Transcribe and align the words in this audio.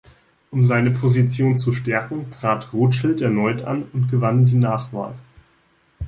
Um 0.49 0.65
seine 0.65 0.89
Position 0.89 1.59
zu 1.59 1.71
stärken, 1.71 2.31
trat 2.31 2.73
Rothschild 2.73 3.21
erneut 3.21 3.61
an 3.61 3.83
und 3.93 4.09
gewann 4.09 4.47
die 4.47 4.55
Nachwahl. 4.57 5.13